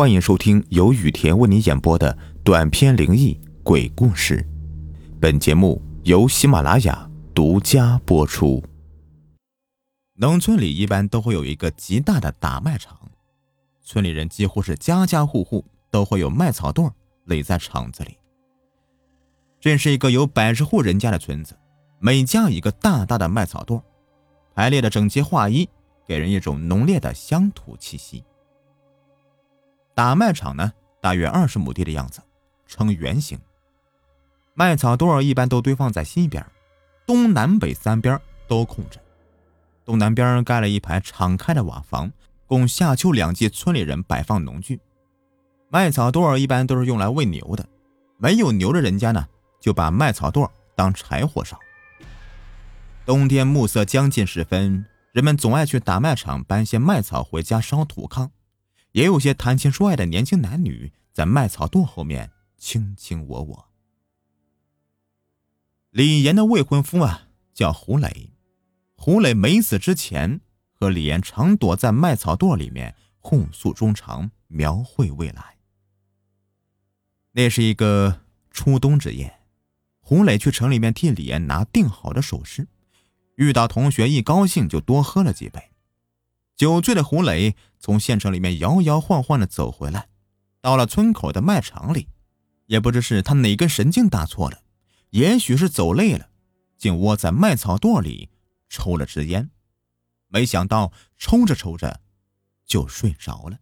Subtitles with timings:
[0.00, 4.42] 欢迎收听由雨田为你演播的短篇灵异鬼故事。
[5.20, 8.64] 本节目由喜马拉雅独家播出。
[10.14, 12.98] 农村里一般都会有一个极大的打麦场，
[13.82, 16.90] 村里人几乎是家家户户都会有麦草垛
[17.26, 18.16] 垒在场子里。
[19.60, 21.54] 这是一个有百十户人家的村子，
[21.98, 23.82] 每家一个大大的麦草垛，
[24.54, 25.68] 排列的整齐划一，
[26.06, 28.24] 给人一种浓烈的乡土气息。
[30.00, 32.22] 打麦场呢，大约二十亩地的样子，
[32.66, 33.38] 呈圆形。
[34.54, 36.42] 麦草垛一般都堆放在西边，
[37.06, 38.98] 东南北三边都空着。
[39.84, 42.10] 东南边盖了一排敞开的瓦房，
[42.46, 44.80] 供夏秋两季村里人摆放农具。
[45.68, 47.68] 麦草垛一般都是用来喂牛的，
[48.16, 49.28] 没有牛的人家呢，
[49.60, 51.58] 就把麦草垛当柴火烧。
[53.04, 58.30] 冬天暮色将近时分，人们总爱去打麦场搬些麦草回家烧土炕。
[58.92, 63.66] 也有些谈情说爱的年轻男女在麦草垛后面卿卿我我。
[65.90, 68.32] 李岩的未婚夫啊叫胡磊，
[68.94, 70.40] 胡磊没死之前
[70.72, 75.58] 和李岩常躲在麦草垛里面互诉衷肠，描绘未来。
[77.32, 79.40] 那是一个初冬之夜，
[80.00, 82.66] 胡磊去城里面替李岩拿订好的首饰，
[83.36, 85.69] 遇到同学一高兴就多喝了几杯。
[86.60, 90.10] 酒醉的胡磊从县城里面摇摇晃晃的走回来，
[90.60, 92.08] 到了村口的卖场里，
[92.66, 94.60] 也不知是他哪根神经搭错了，
[95.08, 96.28] 也许是走累了，
[96.76, 98.28] 竟窝在麦草垛里
[98.68, 99.48] 抽了支烟，
[100.28, 102.02] 没想到抽着抽着
[102.66, 103.60] 就睡着了。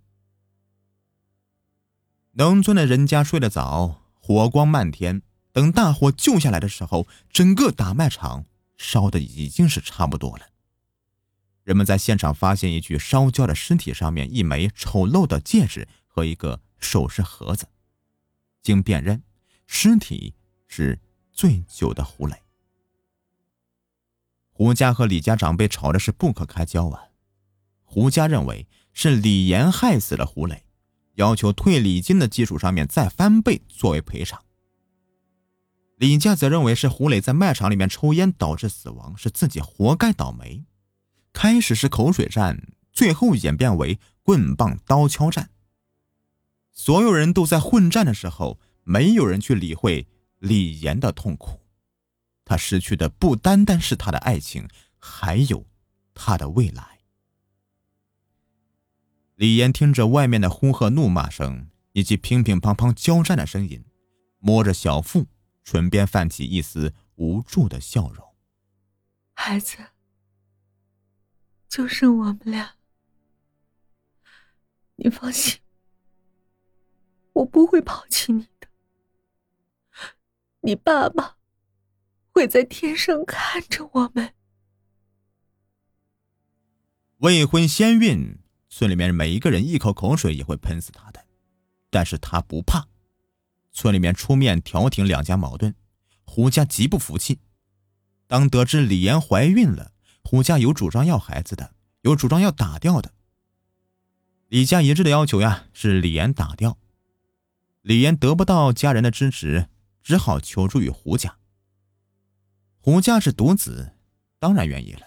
[2.32, 8.46] 农村的人家睡得早，火光漫天，等大火救下来的时候，整个大麦场
[8.76, 10.46] 烧的已经是差不多了。
[11.68, 17.68] 人们在现场发现一具烧焦的尸体，上面一枚丑陋的戒指和一个首饰盒子。
[18.62, 19.22] 经辨认，
[19.66, 20.32] 尸体
[20.66, 20.98] 是
[21.30, 22.34] 醉酒的胡磊。
[24.50, 27.08] 胡家和李家长辈吵的是不可开交啊！
[27.84, 30.64] 胡家认为是李岩害死了胡磊，
[31.16, 34.42] 要求退礼金的基础上面再翻倍作为赔偿。
[35.96, 40.64] 李家则认为是胡磊在卖场里面抽烟导致死亡，是自己活该倒霉。
[41.32, 45.50] 开始是口水战，最后演变为棍棒刀敲战。
[46.72, 50.06] 所有人都在混战的时候，没有人去理会
[50.38, 51.60] 李岩的痛苦。
[52.44, 54.68] 他失去的不单单是他的爱情，
[54.98, 55.66] 还有
[56.14, 57.00] 他的未来。
[59.36, 63.84] 李岩听着外面的呼喝、怒骂声以及乒乒乓乓交战的声音，
[64.38, 65.26] 摸着小腹，
[65.62, 68.26] 唇边泛起一丝无助的笑容。
[69.34, 69.76] 孩子。
[71.68, 72.76] 就剩我们俩，
[74.96, 75.60] 你放心，
[77.34, 78.68] 我不会抛弃你的。
[80.60, 81.36] 你爸爸
[82.30, 84.34] 会在天上看着我们。
[87.18, 88.38] 未婚先孕，
[88.70, 91.26] 村里面每一个人一口口水也会喷死他的，
[91.90, 92.88] 但是他不怕。
[93.72, 95.74] 村里面出面调停两家矛盾，
[96.24, 97.40] 胡家极不服气。
[98.26, 99.92] 当得知李岩怀孕了。
[100.30, 101.72] 胡家有主张要孩子的，
[102.02, 103.14] 有主张要打掉的。
[104.48, 106.76] 李家一致的要求呀是李岩打掉。
[107.80, 109.68] 李岩得不到家人的支持，
[110.02, 111.38] 只好求助于胡家。
[112.78, 113.92] 胡家是独子，
[114.38, 115.06] 当然愿意了，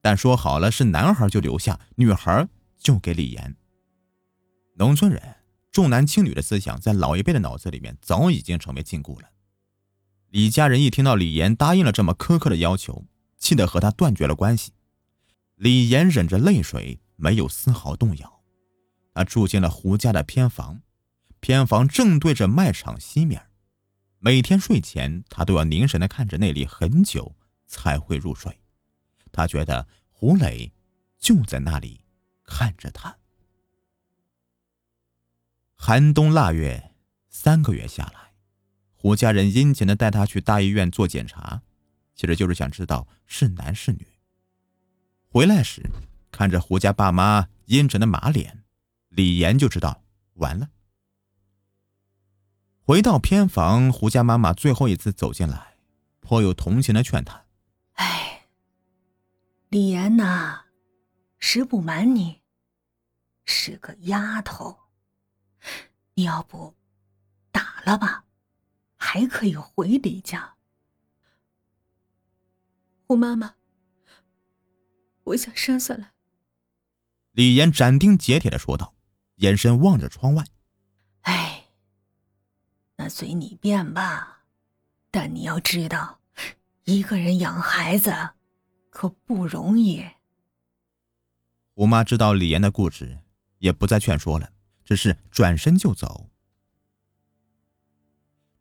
[0.00, 2.46] 但说好了是男孩就留下，女孩
[2.78, 3.56] 就给李岩。
[4.74, 5.20] 农村人
[5.72, 9.28] 重男轻女的思想在老一辈的脑子里面早已经成为禁锢了。
[10.28, 13.04] 李家人一听到李岩答应了这么苛刻的要求。
[13.42, 14.72] 气得和他断绝了关系，
[15.56, 18.40] 李岩忍着泪水，没有丝毫动摇。
[19.12, 20.82] 他住进了胡家的偏房，
[21.40, 23.48] 偏房正对着卖场西面。
[24.20, 27.34] 每天睡前，他都要凝神的看着那里很久
[27.66, 28.60] 才会入睡。
[29.32, 30.72] 他觉得胡磊
[31.18, 32.04] 就在那里
[32.44, 33.16] 看着他。
[35.74, 36.92] 寒冬腊月，
[37.28, 38.34] 三个月下来，
[38.94, 41.62] 胡家人殷勤的带他去大医院做检查。
[42.22, 44.06] 其实就是想知道是男是女。
[45.28, 45.90] 回来时，
[46.30, 48.62] 看着胡家爸妈阴沉的马脸，
[49.08, 50.04] 李岩就知道
[50.34, 50.70] 完了。
[52.84, 55.74] 回到偏房，胡家妈妈最后一次走进来，
[56.20, 57.44] 颇有同情的劝他
[57.98, 58.46] ：“哎，
[59.68, 60.66] 李岩呐，
[61.40, 62.42] 实不瞒你，
[63.44, 64.78] 是个丫头。
[66.14, 66.76] 你要不
[67.50, 68.26] 打了吧，
[68.94, 70.54] 还可以回李家。”
[73.12, 73.56] 胡妈妈，
[75.24, 76.14] 我想生下来。
[77.32, 78.94] 李岩斩钉截铁的说道，
[79.34, 80.42] 眼神望着窗外，
[81.20, 81.66] 哎，
[82.96, 84.46] 那随你便吧，
[85.10, 86.20] 但你要知道，
[86.84, 88.30] 一个人养孩子
[88.88, 90.02] 可不容易。
[91.74, 93.18] 胡妈知道李岩的固执，
[93.58, 94.50] 也不再劝说了，
[94.86, 96.30] 只是转身就走。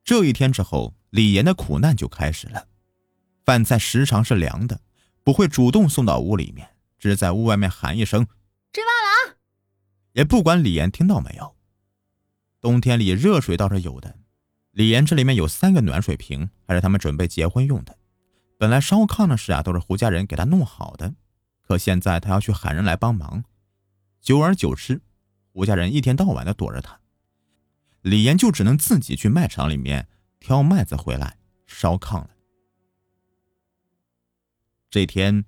[0.03, 2.68] 这一天之后，李岩的苦难就开始了。
[3.43, 4.81] 饭菜时常是凉的，
[5.23, 8.25] 不会主动送到屋里面，只在屋外面喊一声
[8.71, 9.38] “吃饭了啊”，
[10.13, 11.55] 也不管李岩听到没有。
[12.59, 14.19] 冬天里热水倒是有的，
[14.71, 17.97] 李岩这里面有三个暖水瓶，还是他们准备结婚用的。
[18.57, 21.15] 本来烧炕的事啊，都是胡家人给他弄好的。
[21.63, 23.43] 可现在他要去喊人来帮忙，
[24.21, 25.01] 久而久之，
[25.51, 26.99] 胡家人一天到晚的躲着他，
[28.01, 30.07] 李岩就只能自己去卖场里面
[30.39, 32.29] 挑麦子回来烧炕了。
[34.91, 35.45] 这天，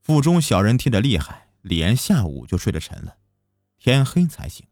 [0.00, 3.16] 腹中小人踢得厉害，李岩下午就睡得沉了，
[3.78, 4.64] 天黑才醒。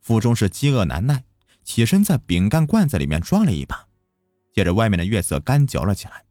[0.00, 1.24] 腹中是饥饿难耐，
[1.62, 3.86] 起身在饼干罐子里面抓了一把，
[4.52, 6.24] 借着外面的月色干嚼了起来，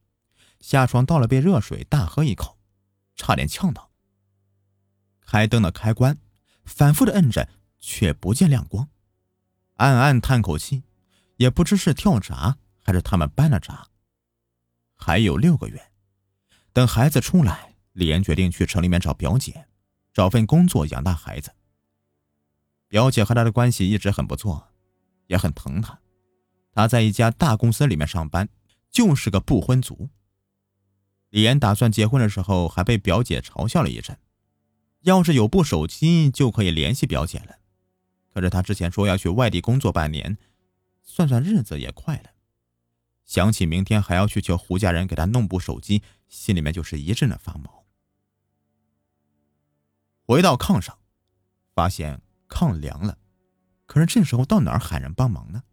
[0.59, 2.59] 下床倒了杯热水，大喝一口。
[3.15, 3.89] 差点呛到。
[5.21, 6.17] 开灯的开关
[6.65, 7.47] 反复的摁着，
[7.79, 8.89] 却不见亮光，
[9.75, 10.83] 暗暗叹口气，
[11.37, 13.87] 也不知是跳闸还是他们搬了闸。
[14.95, 15.90] 还有六个月，
[16.73, 19.65] 等孩子出来，李岩决定去城里面找表姐，
[20.13, 21.51] 找份工作养大孩子。
[22.87, 24.69] 表姐和他的关系一直很不错，
[25.27, 25.99] 也很疼他。
[26.73, 28.47] 他在一家大公司里面上班，
[28.89, 30.09] 就是个不婚族。
[31.29, 34.17] 李岩打算结婚的时候，还被表姐嘲笑了一阵。
[35.01, 37.57] 要是有部手机，就可以联系表姐了。
[38.33, 40.37] 可是他之前说要去外地工作半年，
[41.03, 42.29] 算算日子也快了。
[43.31, 47.85] 想起明天还要去求胡家人给他弄部手机，心里面就是一阵的发毛。
[50.25, 50.99] 回到炕上，
[51.73, 53.17] 发现炕凉了，
[53.85, 55.63] 可是这时候到哪儿喊人帮忙呢？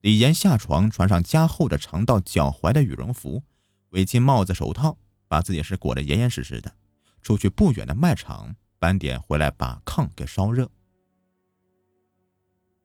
[0.00, 3.42] 李岩下床，穿上加厚的长到脚踝的羽绒服。
[3.90, 4.96] 围巾、帽子、手套，
[5.28, 6.74] 把自己是裹得严严实实的，
[7.20, 10.70] 出去不远的卖场搬点回来，把炕给烧热。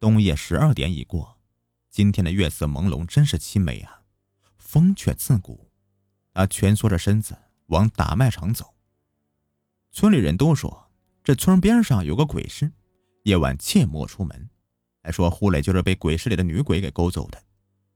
[0.02, 1.35] 冬夜十二点已过，
[1.96, 4.02] 今天的月色朦胧，真是凄美啊！
[4.58, 5.72] 风却刺骨。
[6.34, 7.38] 他蜷缩着身子
[7.68, 8.76] 往打卖场走。
[9.94, 10.92] 村里人都说，
[11.24, 12.74] 这村边上有个鬼市，
[13.24, 14.50] 夜晚切莫出门。
[15.02, 17.42] 还说胡磊就是被鬼市里的女鬼给勾走的。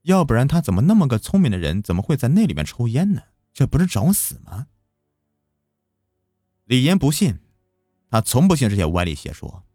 [0.03, 3.23] 要不然他怎么那么个聪明的人，怎么会在那里面抽烟呢？
[3.51, 4.67] 这不是找死吗？
[6.63, 7.39] 李岩不信，
[8.09, 9.65] 他从不信这些歪理邪说，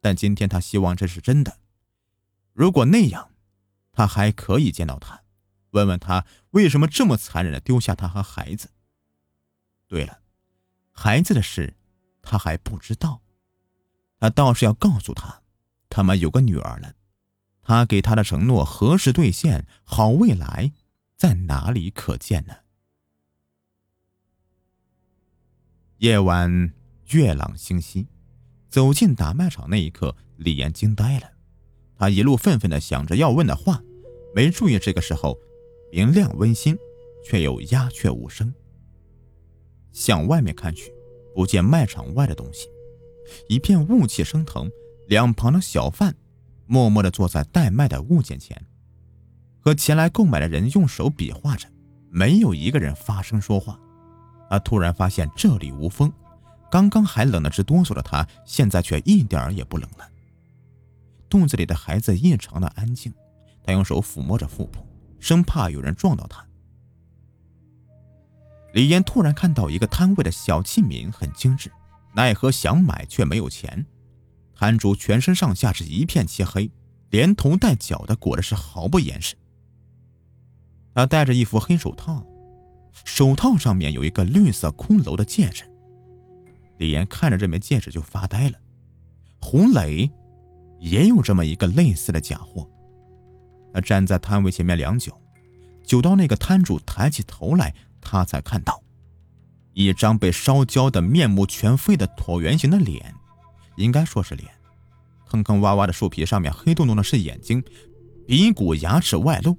[0.00, 1.58] 但今天他希望这是真的。
[2.52, 3.32] 如果那样，
[3.94, 5.22] 他还可以见到他，
[5.70, 8.70] 问问他为什么这么残忍的丢下他和孩子。
[9.86, 10.20] 对了，
[10.90, 11.76] 孩子的事
[12.20, 13.22] 他还不知道，
[14.18, 15.42] 他倒是要告诉他，
[15.88, 16.94] 他们有个女儿了。
[17.62, 19.66] 他给他的承诺何时兑现？
[19.84, 20.72] 好未来
[21.16, 22.56] 在哪里可见呢？
[25.98, 26.74] 夜晚
[27.10, 28.08] 月朗星稀，
[28.68, 31.33] 走进打卖场那一刻，李岩惊呆了。
[32.04, 33.82] 他一路愤愤的想着要问的话，
[34.34, 35.38] 没注意这个时候
[35.90, 36.76] 明亮温馨，
[37.24, 38.52] 却又鸦雀无声。
[39.90, 40.92] 向外面看去，
[41.34, 42.68] 不见卖场外的东西，
[43.48, 44.70] 一片雾气升腾，
[45.06, 46.14] 两旁的小贩。
[46.66, 48.66] 默默地坐在待卖的物件前，
[49.58, 51.66] 和前来购买的人用手比划着，
[52.10, 53.80] 没有一个人发声说话。
[54.50, 56.12] 他突然发现这里无风，
[56.70, 60.06] 刚刚还冷得直哆嗦的他，现在却一点儿也不冷了。
[61.34, 63.12] 肚子里的孩子异常的安静，
[63.64, 64.86] 他用手抚摸着腹部，
[65.18, 66.46] 生怕有人撞到他。
[68.72, 71.72] 李岩突然看到一个摊位的小器皿很精致，
[72.14, 73.84] 奈何想买却没有钱。
[74.54, 76.70] 摊主全身上下是一片漆黑，
[77.10, 79.34] 连头带脚的裹的是毫不掩饰。
[80.94, 82.24] 他戴着一副黑手套，
[83.04, 85.64] 手套上面有一个绿色骷髅的戒指。
[86.78, 88.58] 李岩看着这枚戒指就发呆了。
[89.40, 90.08] 洪磊
[90.84, 92.68] 也有这么一个类似的假货。
[93.72, 95.18] 他站在摊位前面良久，
[95.82, 98.82] 久到那个摊主抬起头来，他才看到
[99.72, 103.14] 一张被烧焦的面目全非的椭圆形的脸。
[103.76, 104.48] 应该说是脸，
[105.26, 107.64] 坑坑洼洼的树皮上面黑洞洞的是眼睛，
[108.26, 109.56] 鼻骨牙齿外露。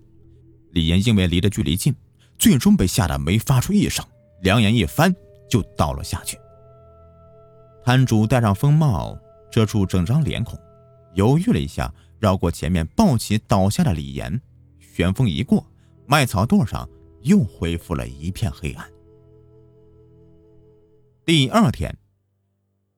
[0.71, 1.93] 李岩因为离得距离近，
[2.37, 4.05] 最终被吓得没发出一声，
[4.41, 5.13] 两眼一翻
[5.49, 6.37] 就倒了下去。
[7.83, 9.17] 摊主戴上风帽
[9.51, 10.57] 遮住整张脸孔，
[11.15, 14.39] 犹豫了一下，绕过前面抱起倒下的李岩，
[14.79, 15.65] 旋风一过，
[16.05, 16.87] 麦草垛上
[17.23, 18.89] 又恢复了一片黑暗。
[21.25, 21.97] 第二天。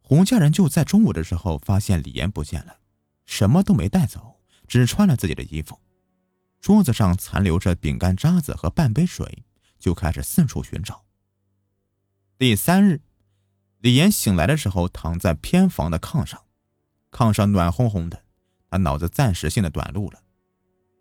[0.09, 2.77] 胡家人就在中午的时候发现李岩不见了，
[3.25, 5.77] 什么都没带走，只穿了自己的衣服，
[6.61, 9.43] 桌子上残留着饼干渣子和半杯水，
[9.77, 11.03] 就开始四处寻找。
[12.37, 13.01] 第三日，
[13.79, 16.41] 李岩醒来的时候，躺在偏房的炕上，
[17.17, 18.21] 炕上暖烘烘的，
[18.69, 20.19] 他脑子暂时性的短路了。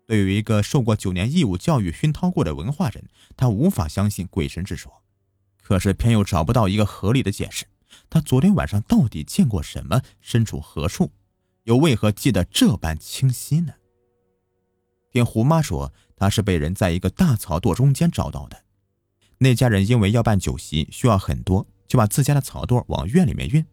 [0.07, 4.91] 对于一个受过九年义务教育熏陶过的文化人，他无法相信鬼神之说，
[5.61, 7.65] 可是偏又找不到一个合理的解释。
[8.09, 10.01] 他昨天晚上到底见过什么？
[10.19, 11.11] 身处何处？
[11.65, 13.73] 又为何记得这般清晰呢？
[15.11, 18.63] 听胡妈说，他是被人在一个大草垛中间找到的。
[19.37, 23.63] 那家人因为要办酒席，需要很多，就把自家的草垛往院里面运。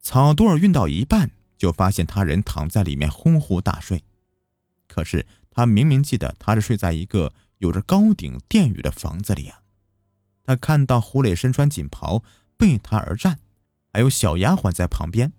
[0.00, 1.30] 草垛运到一半，
[1.62, 4.02] 就发现他人躺在里面呼呼大睡。
[4.88, 9.62] 可是他明明记得他是睡在一个有着高顶殿宇的房子里啊！
[10.42, 12.24] 他看到胡磊身穿锦袍
[12.56, 13.38] 背他而战，
[13.92, 15.32] 还有小丫鬟在旁边，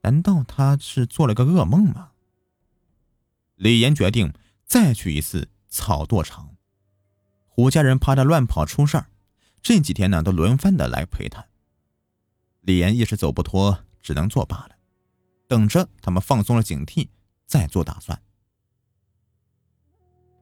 [0.00, 2.10] 难道他是做了个噩梦吗？
[3.54, 4.32] 李岩决定
[4.64, 6.56] 再去一次草垛场。
[7.46, 9.06] 胡家人怕他乱跑出事儿，
[9.62, 11.46] 这几天呢都轮番的来陪他。
[12.62, 14.70] 李岩一时走不脱，只能作罢了，
[15.52, 17.08] 等着他们放松了警惕
[17.46, 18.18] 再做打算。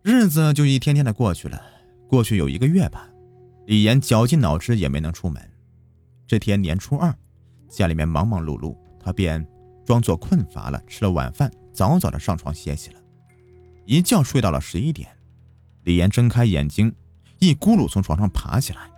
[0.03, 1.61] 日子就一天天的过去了，
[2.09, 3.11] 过去有一个月吧，
[3.67, 5.43] 李岩绞尽脑汁也没能出门。
[6.29, 7.13] 这天年初二，
[7.69, 9.45] 家里面忙忙碌碌，他便
[9.85, 13.01] 装作困乏了，吃了晚饭，早早的上床歇息了。
[13.87, 15.11] 一觉睡到了十一点，
[15.83, 16.95] 李岩睁开眼睛，
[17.41, 18.89] 一咕噜从床上爬起来，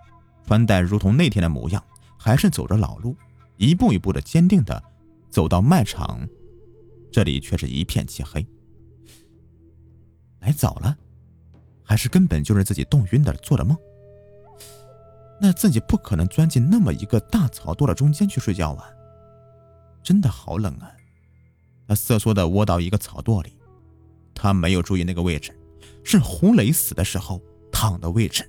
[0.46, 1.82] 穿戴如同那天的模样，
[2.18, 3.16] 还是走着老路，
[3.56, 4.91] 一步一步的坚定的
[5.32, 6.28] 走到卖场，
[7.10, 8.46] 这里却是一片漆黑。
[10.40, 10.94] 来早了，
[11.82, 13.74] 还是根本就是自己冻晕的做的梦？
[15.40, 18.88] 那自己不可能钻进那么一个大草垛的中间去睡觉啊！
[20.02, 20.92] 真的好冷啊！
[21.88, 23.56] 他瑟缩的窝到一个草垛里，
[24.34, 25.58] 他没有注意那个位置，
[26.04, 27.40] 是胡磊死的时候
[27.72, 28.48] 躺的位置。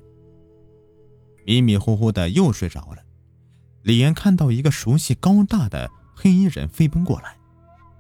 [1.46, 3.04] 迷迷糊糊的又睡着了。
[3.84, 7.38] 李岩看到一个熟悉高大的黑衣人飞奔过来，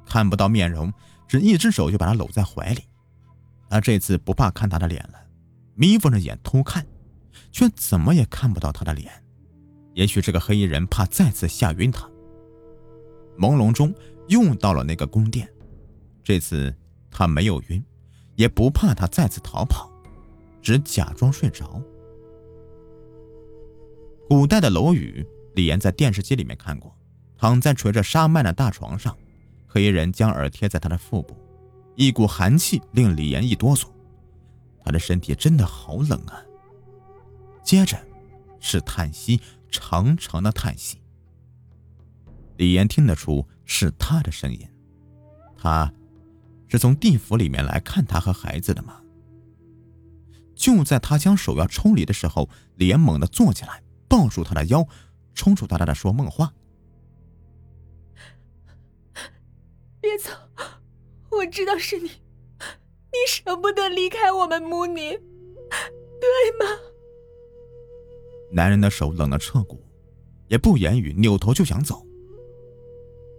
[0.05, 0.93] 看不到面容，
[1.27, 2.83] 只一只手就把他搂在怀里。
[3.69, 5.19] 他这次不怕看他的脸了，
[5.75, 6.85] 眯缝着眼偷看，
[7.51, 9.11] 却怎么也看不到他的脸。
[9.93, 12.07] 也许这个黑衣人怕再次吓晕他。
[13.37, 13.93] 朦胧中
[14.27, 15.51] 又到了那个宫殿，
[16.23, 16.73] 这次
[17.09, 17.83] 他没有晕，
[18.35, 19.91] 也不怕他再次逃跑，
[20.61, 21.81] 只假装睡着。
[24.29, 26.95] 古代的楼宇，李岩在电视机里面看过，
[27.43, 29.17] 躺在垂着纱幔的大床上，
[29.67, 31.35] 黑衣人将耳贴在他的腹部。
[31.97, 33.87] 一股寒气令李岩一哆嗦，
[34.81, 36.41] 他的身体真的好冷啊。
[37.61, 38.01] 接着，
[38.61, 41.01] 是叹息，长长的叹息。
[42.55, 44.65] 李岩听得出是他的声音，
[45.57, 45.91] 他
[46.69, 49.01] 是从地府里面来看他和孩子的吗？
[50.55, 54.87] 就在他将手要抽离的时候，李岩猛地坐起来，抱住他的腰，
[55.33, 56.53] 冲出他的说梦话
[60.03, 60.29] ：“别走。”
[61.31, 66.79] 我知道是你，你舍不得离开我们母女，对吗？
[68.51, 69.83] 男人的手冷得彻骨，
[70.47, 72.05] 也不言语，扭头就想走。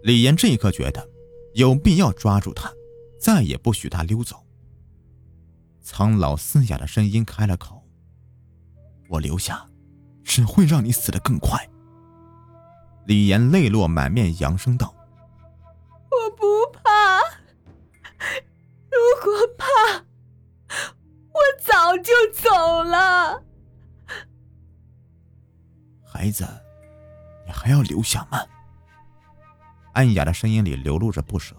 [0.03, 1.09] 李岩这一刻觉得
[1.53, 2.73] 有必要抓住他，
[3.17, 4.43] 再也不许他溜走。
[5.81, 7.83] 苍老嘶哑的声音开了口
[9.07, 9.69] ：“我留下，
[10.23, 11.69] 只会让你死得更快。”
[13.07, 14.94] 李岩泪落满面，扬声道。
[22.03, 22.49] 就走
[22.83, 23.43] 了，
[26.03, 26.45] 孩子，
[27.45, 28.39] 你还要留下吗？
[29.93, 31.55] 暗哑的声音里流露着不舍。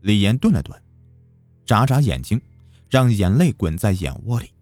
[0.00, 0.80] 李岩顿了顿，
[1.66, 2.40] 眨眨眼睛，
[2.88, 4.52] 让眼泪滚在眼窝里。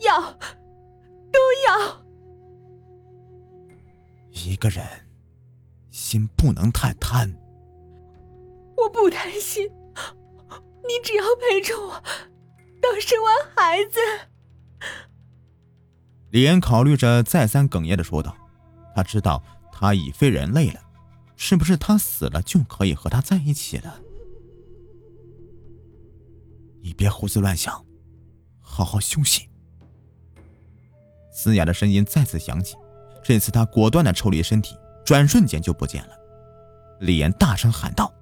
[0.00, 0.20] 要，
[1.32, 2.02] 都要。
[4.30, 4.84] 一个人，
[5.90, 7.30] 心不能太贪。
[8.76, 9.70] 我不贪心。
[10.86, 11.92] 你只要陪着我，
[12.80, 13.98] 到生完孩子。
[16.30, 18.36] 李岩考虑着，再三哽咽的说道
[18.94, 20.80] ：“他知道他已非人类了，
[21.36, 24.00] 是不是他死了就可以和他在一起了？
[26.82, 27.84] 你别胡思乱想，
[28.60, 29.48] 好好休息。”
[31.32, 32.76] 嘶哑的声音再次响起，
[33.22, 36.16] 这次他果断的抽离身体，转瞬间就不见了。
[37.00, 38.13] 李岩大声喊道。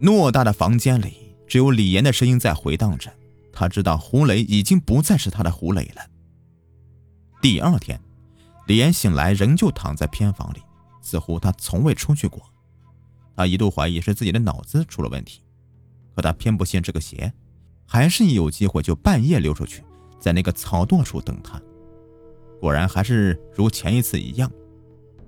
[0.00, 3.12] 偌大的房间里，只有李岩的声音在回荡着。
[3.52, 6.02] 他知道胡磊已经不再是他的胡磊了。
[7.40, 7.98] 第二天，
[8.66, 10.60] 李岩醒来仍旧躺在偏房里，
[11.00, 12.42] 似乎他从未出去过。
[13.34, 15.40] 他一度怀疑是自己的脑子出了问题，
[16.14, 17.32] 可他偏不信这个邪，
[17.86, 19.82] 还是一有机会就半夜溜出去，
[20.20, 21.60] 在那个草垛处等他。
[22.60, 24.50] 果然还是如前一次一样，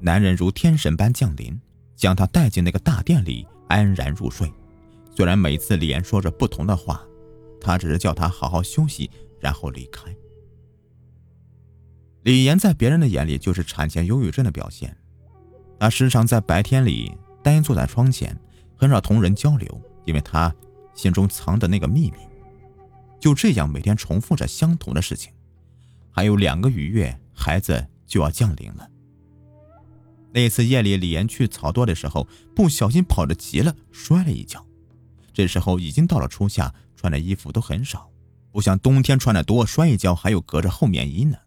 [0.01, 1.59] 男人如天神般降临，
[1.97, 4.53] 将他带进那个大殿里，安然入睡。
[5.19, 7.05] 虽然每次李岩说着不同的话，
[7.61, 9.11] 他只是叫他好好休息，
[9.41, 10.15] 然后离开。
[12.23, 14.97] 李岩在别人的眼里就是产前忧郁症的表现，
[15.81, 18.39] 他时常在白天里呆坐在窗前，
[18.77, 20.55] 很少同人交流，因为他
[20.95, 22.19] 心中藏着那个秘密。
[23.19, 25.33] 就这样每天重复着相同的事情，
[26.13, 28.89] 还有两个余月，孩子就要降临了。
[30.33, 34.65] 那次夜里，李岩去草垛的时候，不小心跑着急了，摔了一跤。
[35.38, 38.11] 这时候已经到了初夏，穿的衣服都很少，
[38.50, 41.38] 不像冬天穿的多，摔一跤还有隔着厚棉衣呢。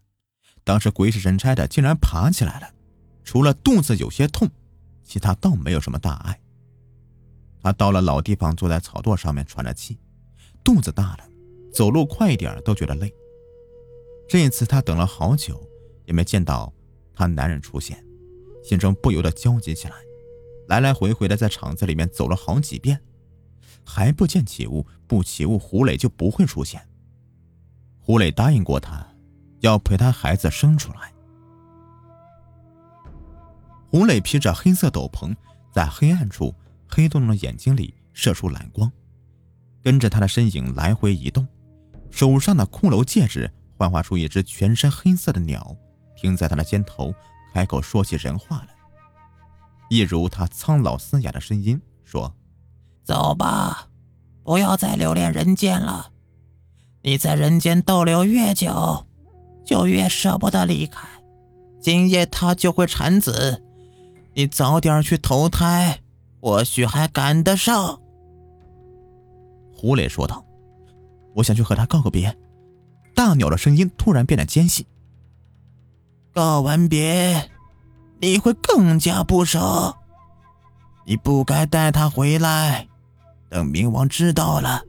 [0.64, 2.70] 当时鬼使神差的，竟然爬起来了，
[3.22, 4.48] 除了肚子有些痛，
[5.04, 6.40] 其他倒没有什么大碍。
[7.60, 9.98] 他到了老地方，坐在草垛上面喘着气，
[10.64, 11.28] 肚子大了，
[11.70, 13.14] 走路快一点都觉得累。
[14.26, 15.62] 这一次他等了好久，
[16.06, 16.72] 也没见到
[17.12, 18.02] 他男人出现，
[18.64, 19.96] 心中不由得焦急起来，
[20.68, 22.98] 来来回回的在厂子里面走了好几遍，
[23.84, 26.80] 还不见起雾，不起雾，胡磊就不会出现。
[28.00, 29.06] 胡磊答应过他。
[29.62, 31.12] 要陪他孩子生出来。
[33.88, 35.32] 胡磊披着黑色斗篷，
[35.72, 36.52] 在黑暗处，
[36.88, 38.90] 黑洞洞的眼睛里射出蓝光，
[39.80, 41.46] 跟着他的身影来回移动，
[42.10, 45.76] 手上的骷髅戒指幻化出一只全身黑色的鸟，
[46.16, 47.14] 停在他的肩头，
[47.54, 48.74] 开口说起人话来，
[49.88, 52.34] 一如他苍老嘶哑的声音说
[53.04, 53.88] ：“走吧，
[54.42, 56.10] 不要再留恋人间了，
[57.02, 59.06] 你在人间逗留越久。”
[59.64, 61.06] 就越舍不得离开，
[61.80, 63.62] 今夜他就会产子，
[64.34, 66.00] 你早点去投胎，
[66.40, 68.00] 或许还赶得上。”
[69.72, 70.44] 胡磊说道
[71.36, 72.36] ，“我想去和他告个别。”
[73.14, 74.84] 大鸟的声音突然变得尖细。
[76.34, 77.48] “告完别，
[78.20, 79.94] 你会更加不舍。
[81.06, 82.88] 你不该带他回来，
[83.52, 84.82] 等冥王知道了，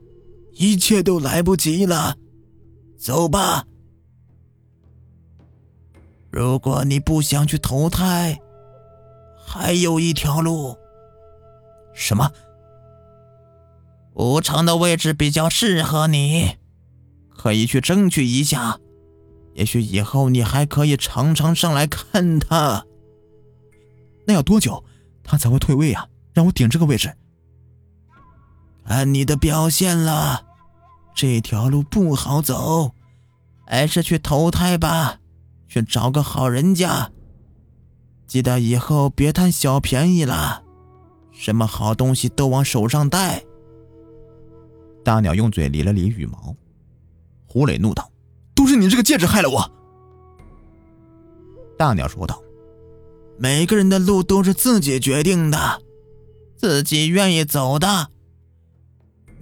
[0.54, 2.16] 一切都来不及了。
[2.96, 3.66] 走吧。”
[6.32, 8.40] 如果你不想去投胎，
[9.46, 10.78] 还有一条路。
[11.92, 12.32] 什么？
[14.14, 16.56] 无常的位置比较适合你，
[17.28, 18.78] 可以去争取一下。
[19.52, 22.86] 也许以后你还可以常常上来看他。
[24.26, 24.82] 那要多久
[25.22, 26.08] 他才会退位啊？
[26.32, 27.14] 让我顶这个位置？
[28.84, 30.44] 按你的表现了，
[31.14, 32.94] 这条路不好走，
[33.66, 35.18] 还是去投胎吧。
[35.66, 37.10] 去找个好人家，
[38.28, 40.62] 记得以后别贪小便宜了，
[41.32, 43.42] 什么好东西都往手上带。
[45.02, 46.54] 大鸟用嘴理了理羽毛，
[47.46, 48.08] 胡磊怒道
[48.54, 49.68] ：“都是你这个戒指害了我。”
[51.76, 52.40] 大鸟说道
[53.36, 55.82] ：“每个人的路都是自己决定的，
[56.56, 58.10] 自己愿意走的，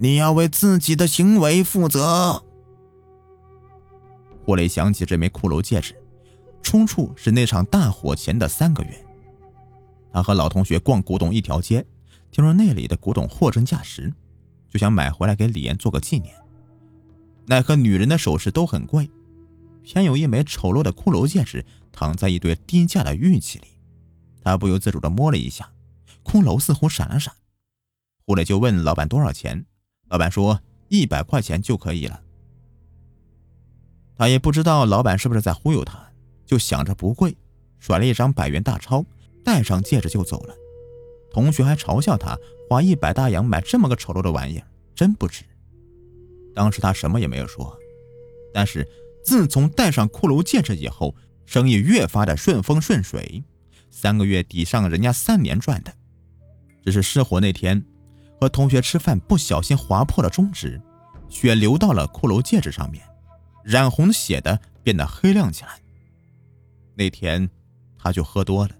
[0.03, 2.43] 你要为自己的行为负责。”
[4.43, 5.95] 胡雷想起这枚骷髅戒指。
[6.61, 9.05] 出处是那场大火前的三个月，
[10.11, 11.85] 他和老同学逛古董一条街，
[12.31, 14.11] 听说那里的古董货真价实，
[14.69, 16.33] 就想买回来给李岩做个纪念。
[17.45, 19.09] 奈何女人的首饰都很贵，
[19.83, 23.67] 偏有一枚丑陋的骷髅戒指躺在一堆低价的玉器里，
[24.41, 25.69] 他不由自主地摸了一下，
[26.23, 27.33] 骷髅似乎闪了闪。
[28.25, 29.65] 胡磊就问老板多少钱，
[30.13, 32.21] 老板说一百块钱就可以了。
[34.15, 36.07] 他也不知道老板是不是在忽悠他。
[36.45, 37.35] 就想着不贵，
[37.79, 39.03] 甩了一张百元大钞，
[39.43, 40.53] 戴上戒指就走了。
[41.31, 42.37] 同学还嘲笑他
[42.69, 45.43] 花一百大洋买这么个丑陋的玩意儿，真不值。
[46.53, 47.75] 当时他什么也没有说，
[48.53, 48.87] 但是
[49.23, 51.15] 自从戴上骷髅戒指以后，
[51.47, 53.43] 生意越发的顺风顺水，
[53.89, 55.91] 三个月抵上人家三年赚的。
[56.85, 57.83] 只是失火那天，
[58.43, 60.81] 和同学吃饭不小心划破了中指，
[61.29, 63.01] 血流到了骷髅戒指上面，
[63.63, 65.79] 染红血的变得黑亮起来。
[66.93, 67.49] 那天，
[67.97, 68.75] 他就喝多了，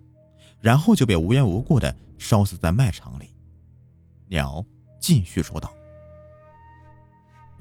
[0.59, 3.33] 然后就被无缘无故的烧死在卖场里。
[4.27, 4.65] 鸟
[4.99, 5.73] 继续说道：“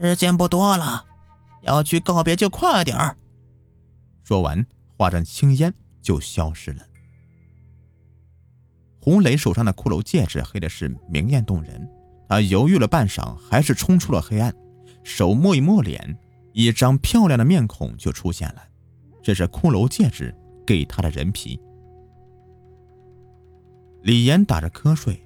[0.03, 1.07] 时间不多了，
[1.61, 3.17] 要去告别就快点儿。”
[4.27, 4.67] 说完，
[4.99, 6.83] 化成青烟就消失了。
[9.03, 11.87] 胡磊手上的骷髅戒指黑的是明艳动人，
[12.29, 14.55] 他犹豫了半晌，还是冲出了黑暗，
[15.03, 16.17] 手摸一摸脸，
[16.53, 18.63] 一张漂亮的面孔就出现了。
[19.21, 20.35] 这是骷髅戒指。
[20.65, 21.61] 给他的人皮。
[24.03, 25.21] 李岩打着瞌睡，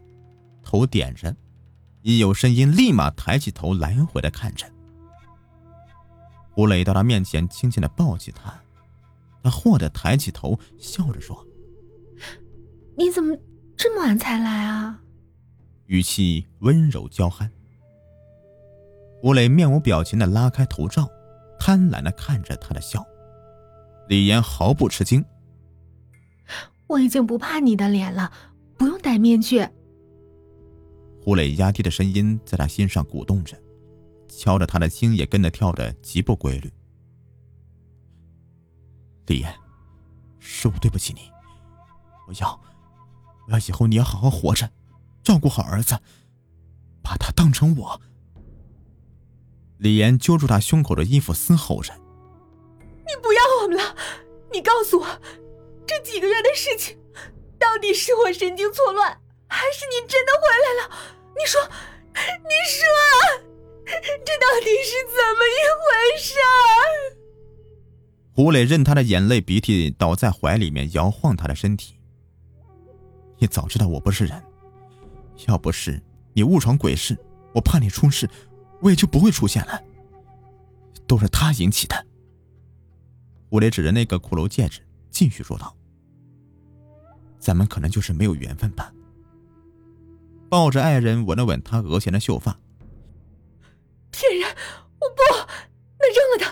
[0.62, 1.36] 头点着，
[2.00, 4.66] 一有声音，立马抬起头，来回的看着。
[6.52, 8.58] 胡磊到他面前，轻轻的抱起他，
[9.42, 11.46] 他霍的抬起头，笑着说
[12.96, 13.36] ：“你怎么
[13.76, 15.02] 这么晚才来啊？”
[15.86, 17.50] 语气温柔娇憨。
[19.22, 21.08] 吴磊面无表情的拉开头罩，
[21.58, 23.04] 贪婪的看着他的笑。
[24.08, 25.24] 李岩毫不吃惊
[26.86, 28.32] ：“我已经不怕你的脸了，
[28.76, 29.66] 不用戴面具。”
[31.22, 33.56] 胡磊压低的声音在他心上鼓动着。
[34.28, 36.70] 敲着他的心也跟着跳得极不规律。
[39.28, 39.54] 李岩，
[40.38, 41.30] 是我对不起你，
[42.28, 42.60] 我要，
[43.46, 44.70] 我要以后你要好好活着，
[45.22, 45.98] 照顾好儿子，
[47.02, 48.00] 把他当成我。
[49.78, 51.92] 李岩揪住他胸口的衣服，嘶吼着
[53.06, 53.96] ：“你不要我们了！
[54.52, 55.06] 你告诉我，
[55.86, 56.96] 这几个月的事情，
[57.58, 60.90] 到底是我神经错乱，还是你真的回来了？
[61.36, 61.60] 你说，
[62.14, 63.46] 你说。”
[63.86, 65.86] 这到底是怎么一回
[66.20, 66.34] 事？
[68.34, 71.95] 胡磊任他的眼泪鼻涕倒在怀里面摇晃他的身体。
[73.38, 74.42] 你早知道我不是人，
[75.46, 76.00] 要不是
[76.32, 77.16] 你误闯鬼市，
[77.52, 78.28] 我怕你出事，
[78.80, 79.82] 我也就不会出现了。
[81.06, 82.06] 都是他引起的。
[83.48, 85.74] 胡磊指着那个骷髅戒指，继续说道
[87.38, 88.92] ：“咱们可能就是没有缘分吧。”
[90.50, 92.58] 抱着爱人吻了吻他额前的秀发。
[94.10, 94.48] 骗人！
[94.98, 95.16] 我不，
[95.98, 96.45] 那扔了他，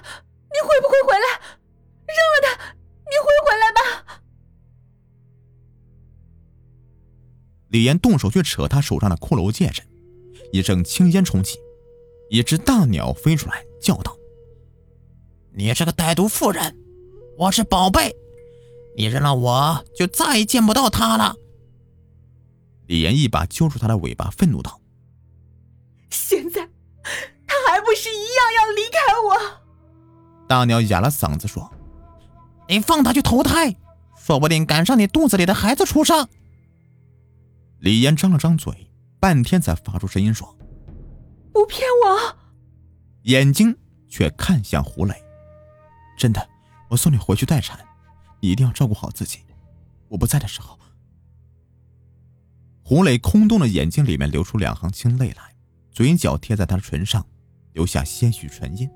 [7.74, 9.82] 李岩动手去扯他手上的骷髅戒指，
[10.52, 11.58] 一阵青烟冲起，
[12.30, 14.16] 一只大鸟飞出来，叫道
[15.52, 16.76] ：“你这个歹毒妇人，
[17.36, 18.14] 我是宝贝，
[18.96, 21.34] 你扔了我就再也见不到他了。”
[22.86, 24.80] 李岩一把揪住他的尾巴，愤怒道
[26.10, 26.60] ：“现在
[27.44, 29.60] 他！”还不是一样要离开我？
[30.46, 31.68] 大鸟哑了嗓子说
[32.70, 33.74] ：“你放他去投胎，
[34.16, 36.28] 说不定赶上你肚子里的孩子出生。”
[37.84, 40.56] 李岩张了张嘴，半天才发出声音说
[41.52, 42.36] ：“不骗我。”
[43.24, 43.76] 眼睛
[44.08, 45.14] 却看向胡磊
[46.16, 46.48] ：“真的，
[46.88, 47.78] 我送你回去待产，
[48.40, 49.40] 你一定要照顾好自己。
[50.08, 50.78] 我不在的时候。”
[52.82, 55.54] 胡磊空洞的眼睛里面流出两行清泪来，
[55.90, 57.22] 嘴角贴在他的唇上。
[57.74, 58.88] 留下些许唇印。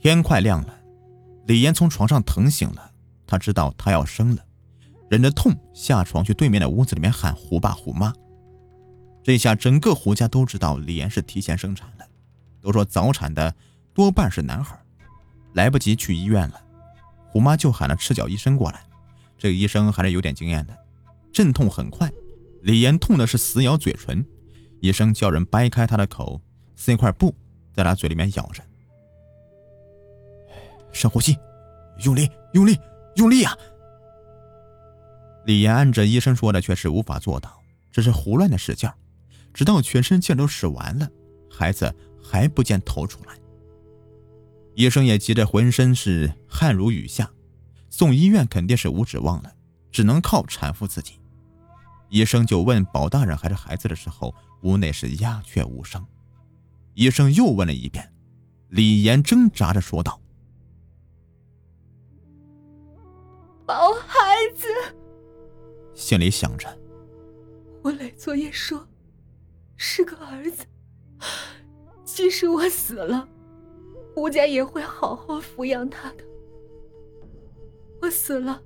[0.00, 0.78] 天快亮了，
[1.46, 2.92] 李岩从床上疼醒了，
[3.26, 4.44] 他知道他要生了，
[5.08, 8.12] 忍着痛下床去对面的屋子里面喊胡爸胡妈。
[9.22, 12.06] 这下整个胡家都知道李岩是提前生产了，
[12.60, 13.54] 都说早产的
[13.92, 14.78] 多半是男孩。
[15.54, 16.60] 来不及去医院了，
[17.26, 18.80] 胡妈就喊了赤脚医生过来。
[19.36, 20.76] 这个医生还是有点经验的，
[21.32, 22.10] 阵痛很快，
[22.62, 24.24] 李岩痛的是死咬嘴唇，
[24.80, 26.40] 医生叫人掰开他的口。
[26.76, 27.34] 塞块布
[27.74, 28.62] 在他嘴里面咬着，
[30.92, 31.36] 深呼吸，
[32.04, 32.78] 用力，用力，
[33.16, 33.52] 用力啊！
[35.48, 37.58] 李岩按着医生说的，却是无法做到，
[37.90, 38.94] 只是胡乱的使劲儿，
[39.54, 41.08] 直到全身劲都使完了，
[41.50, 41.90] 孩子
[42.22, 43.34] 还不见头出来。
[44.74, 47.30] 医生也急得浑身是汗如雨下，
[47.88, 49.50] 送医院肯定是无指望了，
[49.90, 51.18] 只能靠产妇自己。
[52.10, 54.34] 医生就问保大人还是孩子的时候，
[54.64, 56.04] 屋内是鸦雀无声。
[56.92, 58.12] 医生又问了一遍，
[58.68, 60.20] 李岩挣扎着说道
[63.64, 64.68] ：“保孩子。”
[65.98, 66.68] 心里想着，
[67.82, 68.86] 胡磊昨夜说
[69.76, 70.64] 是个儿子，
[72.04, 73.28] 即使我死了，
[74.14, 76.22] 吴家也会好好抚养他的。
[78.00, 78.62] 我死了，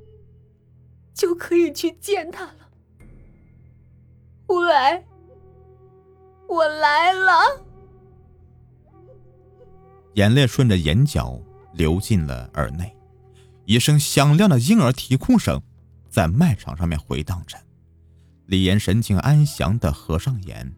[1.14, 2.68] 就可以去见他了。
[4.48, 5.02] 吴磊，
[6.46, 7.64] 我来了。
[10.16, 11.40] 眼泪顺着眼角
[11.72, 12.94] 流进了耳内，
[13.64, 15.62] 一声响亮的婴儿啼哭声
[16.12, 17.56] 在麦场上面回荡着。
[18.44, 20.70] 李岩神情安详的合上眼，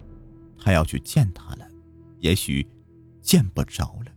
[0.57, 1.69] 他要去见他了，
[2.21, 2.65] 也许
[3.21, 4.13] 见不着了。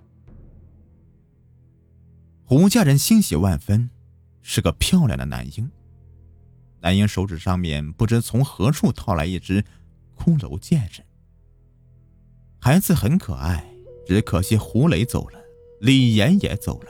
[2.43, 3.89] 胡家人欣喜万分，
[4.43, 5.69] 是个漂亮的男婴。
[6.81, 9.65] 男婴手指上面不知从何处掏来一只
[10.15, 11.01] 骷髅戒指，
[12.59, 13.65] 孩子很可爱。
[14.05, 15.39] 只可惜胡磊走了，
[15.81, 16.87] 李岩也走了。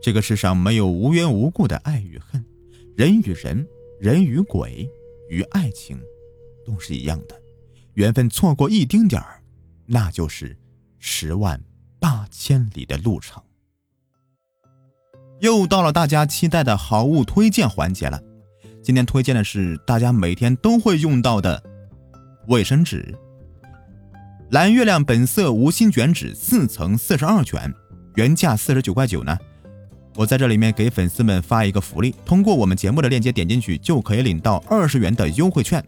[0.00, 2.44] 这个世上没有无缘无故的爱与恨，
[3.00, 3.66] 人与人，
[3.98, 4.86] 人与鬼，
[5.30, 5.98] 与爱情，
[6.66, 7.34] 都是一样的。
[7.94, 9.42] 缘分错过一丁点儿，
[9.86, 10.54] 那就是
[10.98, 11.58] 十万
[11.98, 13.42] 八千里的路程。
[15.40, 18.20] 又到了大家期待的好物推荐环节了。
[18.82, 21.62] 今天推荐的是大家每天都会用到的
[22.48, 23.14] 卫生纸——
[24.52, 27.72] 蓝月亮本色无芯卷纸四层四十二卷，
[28.16, 29.38] 原价四十九块九呢。
[30.14, 35.82] 我在这里面给粉丝们发一个福利，通过我们节目的链接点进去就可以领到二十元的优惠券。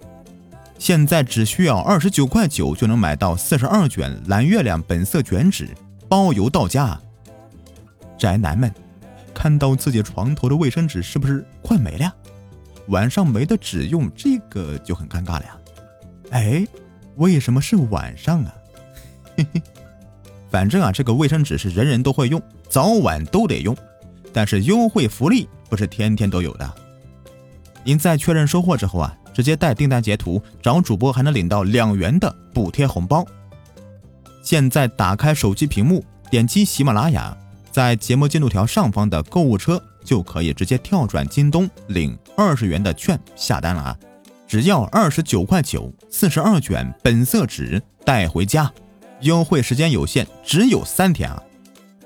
[0.79, 5.69] 现在只需要二十九块九就能买到四十二卷蓝月亮本色卷纸，
[6.09, 6.99] 包邮到家。
[8.19, 8.73] 宅男们，
[9.35, 12.13] 看到自己床头的卫生纸是不是快没了？
[12.89, 15.57] 晚上没得纸用，这个就很尴尬了呀。
[16.31, 16.67] 哎，
[17.17, 18.55] 为什么是晚上啊？
[19.37, 19.63] 嘿嘿，
[20.51, 23.77] 反正啊，这个卫生纸是人人都会用，早晚都得用。
[24.33, 26.75] 但是优惠福利不是天天都有的。
[27.85, 33.25] 您在确认收货之后啊，直接带订单截图找主播，还能领到两元的补贴红包。
[34.43, 37.37] 现在打开手机屏幕，点击喜马拉雅，
[37.71, 43.99] 在节目进度条上方的购物车就可以直接跳转京东领二十元的券下单了啊！
[44.49, 48.71] 只要二十九块九，四十二卷本色纸带回家，
[49.21, 51.43] 优惠时间有限，只有三天啊！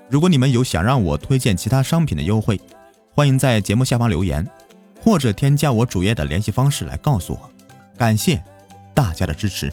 [0.09, 2.61] 如果你们有想让我推荐其他商品的优惠，
[3.13, 4.47] 欢迎在节目下方留言，
[5.03, 7.51] 或者添加我主页的联系方式来告诉我。
[7.99, 8.43] 感谢
[8.95, 9.73] 大家的支持。